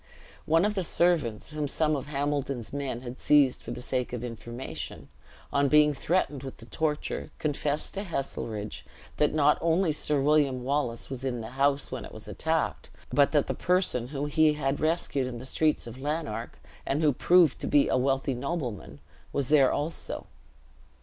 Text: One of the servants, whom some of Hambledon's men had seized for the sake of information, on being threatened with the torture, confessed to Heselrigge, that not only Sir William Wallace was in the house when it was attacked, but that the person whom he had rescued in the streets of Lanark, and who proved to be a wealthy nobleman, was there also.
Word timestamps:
One 0.47 0.65
of 0.65 0.73
the 0.73 0.83
servants, 0.83 1.49
whom 1.49 1.67
some 1.67 1.95
of 1.95 2.07
Hambledon's 2.07 2.73
men 2.73 3.01
had 3.01 3.19
seized 3.19 3.61
for 3.61 3.69
the 3.69 3.83
sake 3.83 4.13
of 4.13 4.23
information, 4.23 5.09
on 5.53 5.67
being 5.67 5.93
threatened 5.93 6.41
with 6.41 6.57
the 6.57 6.65
torture, 6.65 7.29
confessed 7.37 7.93
to 7.93 8.03
Heselrigge, 8.03 8.81
that 9.17 9.31
not 9.31 9.59
only 9.61 9.91
Sir 9.91 10.19
William 10.19 10.63
Wallace 10.63 11.11
was 11.11 11.23
in 11.23 11.41
the 11.41 11.49
house 11.51 11.91
when 11.91 12.03
it 12.03 12.11
was 12.11 12.27
attacked, 12.27 12.89
but 13.11 13.31
that 13.33 13.45
the 13.45 13.53
person 13.53 14.07
whom 14.07 14.25
he 14.27 14.53
had 14.53 14.79
rescued 14.79 15.27
in 15.27 15.37
the 15.37 15.45
streets 15.45 15.85
of 15.85 15.99
Lanark, 15.99 16.57
and 16.83 17.03
who 17.03 17.13
proved 17.13 17.59
to 17.61 17.67
be 17.67 17.87
a 17.87 17.95
wealthy 17.95 18.33
nobleman, 18.33 19.01
was 19.31 19.49
there 19.49 19.71
also. 19.71 20.25